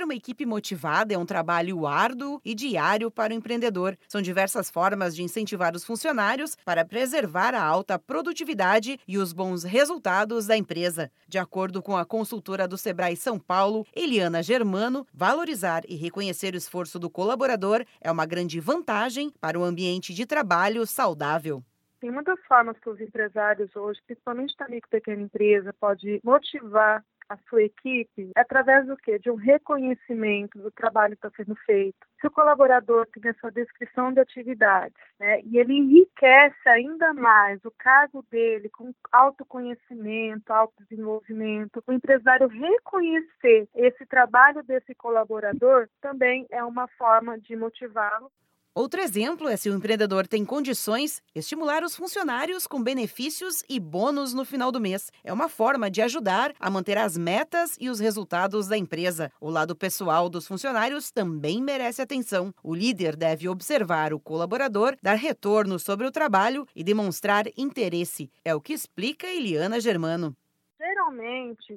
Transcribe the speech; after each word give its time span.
Manter 0.00 0.04
uma 0.04 0.14
equipe 0.14 0.46
motivada 0.46 1.12
é 1.12 1.18
um 1.18 1.26
trabalho 1.26 1.86
árduo 1.86 2.40
e 2.42 2.54
diário 2.54 3.10
para 3.10 3.34
o 3.34 3.36
empreendedor. 3.36 3.98
São 4.08 4.22
diversas 4.22 4.70
formas 4.70 5.14
de 5.14 5.22
incentivar 5.22 5.76
os 5.76 5.84
funcionários 5.84 6.56
para 6.64 6.86
preservar 6.86 7.54
a 7.54 7.62
alta 7.62 7.98
produtividade 7.98 8.98
e 9.06 9.18
os 9.18 9.34
bons 9.34 9.62
resultados 9.62 10.46
da 10.46 10.56
empresa. 10.56 11.10
De 11.28 11.38
acordo 11.38 11.82
com 11.82 11.98
a 11.98 12.06
consultora 12.06 12.66
do 12.66 12.78
Sebrae 12.78 13.14
São 13.14 13.38
Paulo, 13.38 13.86
Eliana 13.94 14.42
Germano, 14.42 15.06
valorizar 15.12 15.82
e 15.86 15.96
reconhecer 15.96 16.54
o 16.54 16.58
esforço 16.58 16.98
do 16.98 17.10
colaborador 17.10 17.84
é 18.00 18.10
uma 18.10 18.24
grande 18.24 18.58
vantagem 18.58 19.30
para 19.38 19.58
o 19.58 19.64
ambiente 19.64 20.14
de 20.14 20.24
trabalho 20.24 20.86
saudável. 20.86 21.62
Tem 22.00 22.10
muitas 22.10 22.40
formas 22.48 22.78
que 22.78 22.88
os 22.88 22.98
empresários 22.98 23.76
hoje, 23.76 24.00
principalmente 24.06 24.56
da 24.56 24.66
micro 24.66 24.88
pequena 24.88 25.20
empresa, 25.20 25.74
pode 25.78 26.20
motivar 26.24 27.04
a 27.30 27.36
sua 27.48 27.62
equipe 27.62 28.32
através 28.36 28.86
do 28.86 28.96
quê? 28.96 29.18
De 29.18 29.30
um 29.30 29.36
reconhecimento 29.36 30.58
do 30.58 30.70
trabalho 30.72 31.16
que 31.16 31.26
está 31.26 31.30
sendo 31.36 31.54
feito. 31.64 31.96
Se 32.20 32.26
o 32.26 32.30
colaborador 32.30 33.06
tem 33.06 33.30
a 33.30 33.34
sua 33.34 33.52
descrição 33.52 34.12
de 34.12 34.20
atividades, 34.20 34.96
né, 35.18 35.40
e 35.42 35.56
ele 35.56 35.74
enriquece 35.74 36.68
ainda 36.68 37.14
mais 37.14 37.64
o 37.64 37.70
cargo 37.70 38.24
dele 38.30 38.68
com 38.68 38.92
autoconhecimento, 39.12 40.52
autodesenvolvimento, 40.52 41.82
o 41.86 41.92
empresário 41.92 42.48
reconhecer 42.48 43.68
esse 43.74 44.04
trabalho 44.06 44.62
desse 44.64 44.92
colaborador 44.94 45.88
também 46.00 46.46
é 46.50 46.64
uma 46.64 46.88
forma 46.98 47.38
de 47.38 47.54
motivá-lo 47.54 48.30
Outro 48.72 49.00
exemplo 49.00 49.48
é 49.48 49.56
se 49.56 49.68
o 49.68 49.74
empreendedor 49.74 50.28
tem 50.28 50.44
condições, 50.44 51.20
estimular 51.34 51.82
os 51.82 51.96
funcionários 51.96 52.68
com 52.68 52.80
benefícios 52.80 53.64
e 53.68 53.80
bônus 53.80 54.32
no 54.32 54.44
final 54.44 54.70
do 54.70 54.80
mês. 54.80 55.10
É 55.24 55.32
uma 55.32 55.48
forma 55.48 55.90
de 55.90 56.00
ajudar 56.00 56.54
a 56.58 56.70
manter 56.70 56.96
as 56.96 57.16
metas 57.16 57.76
e 57.80 57.90
os 57.90 57.98
resultados 57.98 58.68
da 58.68 58.78
empresa. 58.78 59.32
O 59.40 59.50
lado 59.50 59.74
pessoal 59.74 60.30
dos 60.30 60.46
funcionários 60.46 61.10
também 61.10 61.60
merece 61.60 62.00
atenção. 62.00 62.54
O 62.62 62.72
líder 62.72 63.16
deve 63.16 63.48
observar 63.48 64.14
o 64.14 64.20
colaborador, 64.20 64.96
dar 65.02 65.16
retorno 65.16 65.76
sobre 65.76 66.06
o 66.06 66.12
trabalho 66.12 66.64
e 66.74 66.84
demonstrar 66.84 67.46
interesse. 67.56 68.30
É 68.44 68.54
o 68.54 68.60
que 68.60 68.72
explica 68.72 69.26
Eliana 69.26 69.80
Germano 69.80 70.36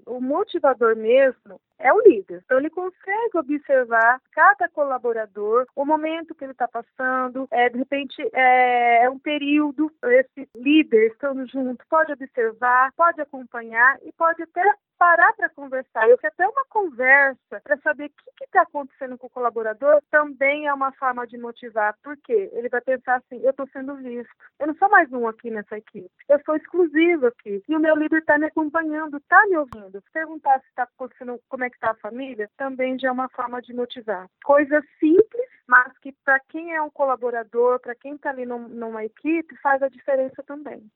o 0.05 0.21
motivador 0.21 0.95
mesmo 0.95 1.59
é 1.79 1.91
o 1.91 2.01
líder. 2.01 2.41
Então 2.45 2.57
ele 2.57 2.69
consegue 2.69 3.37
observar 3.37 4.21
cada 4.31 4.69
colaborador, 4.69 5.65
o 5.75 5.85
momento 5.85 6.33
que 6.33 6.43
ele 6.43 6.53
está 6.53 6.67
passando, 6.67 7.47
é, 7.51 7.69
de 7.69 7.77
repente 7.77 8.15
é, 8.33 9.03
é, 9.03 9.09
um 9.09 9.19
período, 9.19 9.91
esse 10.03 10.47
líder 10.55 11.11
estando 11.11 11.45
junto, 11.47 11.85
pode 11.89 12.13
observar, 12.13 12.91
pode 12.95 13.21
acompanhar 13.21 13.97
e 14.03 14.11
pode 14.13 14.41
até 14.43 14.63
parar 15.03 15.33
para 15.33 15.49
conversar. 15.49 16.09
Eu 16.09 16.17
quero 16.17 16.33
até 16.33 16.47
uma 16.47 16.63
conversa 16.69 17.59
para 17.61 17.77
saber 17.79 18.05
o 18.05 18.35
que 18.37 18.45
está 18.45 18.61
acontecendo 18.61 19.17
com 19.17 19.27
o 19.27 19.29
colaborador 19.29 20.01
também 20.09 20.67
é 20.67 20.73
uma 20.73 20.93
forma 20.93 21.27
de 21.27 21.37
motivar. 21.37 21.93
Por 22.01 22.15
quê? 22.15 22.49
Ele 22.53 22.69
vai 22.69 22.79
pensar 22.79 23.17
assim, 23.17 23.41
eu 23.43 23.49
estou 23.49 23.67
sendo 23.73 23.97
visto. 23.97 24.33
Eu 24.57 24.67
não 24.67 24.75
sou 24.75 24.89
mais 24.89 25.11
um 25.11 25.27
aqui 25.27 25.51
nessa 25.51 25.77
equipe. 25.77 26.09
Eu 26.29 26.39
sou 26.45 26.55
exclusivo 26.55 27.27
aqui. 27.27 27.61
E 27.67 27.75
o 27.75 27.79
meu 27.81 27.97
líder 27.97 28.19
está 28.19 28.37
me 28.37 28.45
acompanhando, 28.45 29.17
está 29.17 29.45
me 29.47 29.57
ouvindo. 29.57 30.01
Perguntar 30.13 30.61
se 30.61 30.67
está 30.67 30.83
acontecendo, 30.83 31.37
como 31.49 31.65
é 31.65 31.69
que 31.69 31.75
está 31.75 31.91
a 31.91 31.95
família, 31.95 32.49
também 32.55 32.97
já 32.97 33.09
é 33.09 33.11
uma 33.11 33.27
forma 33.27 33.61
de 33.61 33.73
motivar. 33.73 34.29
Coisa 34.45 34.81
simples, 35.01 35.49
mas 35.67 35.91
que 35.97 36.13
para 36.23 36.39
quem 36.47 36.73
é 36.73 36.81
um 36.81 36.89
colaborador, 36.89 37.77
para 37.81 37.93
quem 37.93 38.15
está 38.15 38.29
ali 38.29 38.45
num, 38.45 38.69
numa 38.69 39.03
equipe, 39.03 39.53
faz 39.57 39.83
a 39.83 39.89
diferença 39.89 40.41
também. 40.43 40.89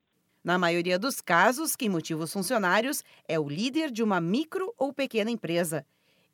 Na 0.48 0.58
maioria 0.58 0.98
dos 0.98 1.20
casos, 1.20 1.76
quem 1.76 1.90
motiva 1.90 2.24
os 2.24 2.32
funcionários 2.32 3.04
é 3.28 3.38
o 3.38 3.50
líder 3.50 3.92
de 3.92 4.02
uma 4.02 4.22
micro 4.22 4.74
ou 4.78 4.94
pequena 4.94 5.30
empresa. 5.30 5.86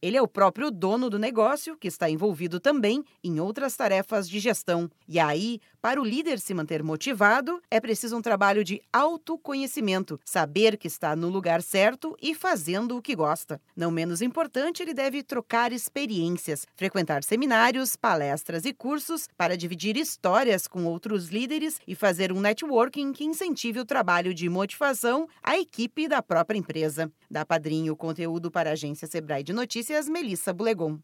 Ele 0.04 0.18
é 0.18 0.22
o 0.22 0.28
próprio 0.28 0.70
dono 0.70 1.10
do 1.10 1.18
negócio, 1.18 1.78
que 1.78 1.88
está 1.88 2.10
envolvido 2.10 2.60
também 2.60 3.06
em 3.24 3.40
outras 3.40 3.74
tarefas 3.78 4.28
de 4.28 4.38
gestão. 4.38 4.92
E 5.08 5.18
aí, 5.18 5.62
para 5.82 6.02
o 6.02 6.04
líder 6.04 6.42
se 6.42 6.54
manter 6.54 6.84
motivado, 6.84 7.62
é 7.72 7.80
preciso 7.80 8.18
um 8.18 8.22
trabalho 8.22 8.66
de 8.66 8.82
autoconhecimento, 8.92 10.20
saber 10.26 10.76
que 10.76 10.88
está 10.88 11.16
no 11.16 11.30
lugar 11.30 11.62
certo 11.62 12.18
e 12.22 12.36
fazendo 12.36 12.98
o 12.98 13.02
que 13.02 13.16
gosta. 13.16 13.62
Não 13.74 13.90
menos 13.90 14.22
importante, 14.22 14.84
ele 14.84 14.94
deve 14.94 15.24
trocar 15.24 15.72
experiências, 15.72 16.68
frequentar 16.76 17.24
seminários, 17.24 17.96
palestras 17.96 18.66
e 18.66 18.74
cursos 18.74 19.30
para 19.38 19.56
dividir 19.56 19.96
histórias 19.96 20.68
com 20.68 20.84
outros 20.84 21.30
líderes 21.30 21.80
e 21.88 21.96
fazer 21.96 22.34
um 22.34 22.42
networking 22.42 23.14
que 23.14 23.24
incentive 23.24 23.80
o 23.80 23.86
trabalho 23.86 24.34
de 24.34 24.50
motivação 24.50 25.30
à 25.42 25.58
equipe 25.58 26.10
da 26.10 26.22
própria 26.22 26.58
empresa. 26.58 27.10
Da 27.32 27.46
Padrinho 27.46 27.96
conteúdo 27.96 28.52
para 28.52 28.70
a 28.70 28.74
agência 28.74 29.08
Sebrae 29.08 29.44
de 29.44 29.54
Notícias 29.54 29.93
Melissa 30.10 30.54
Bulegon. 30.54 31.04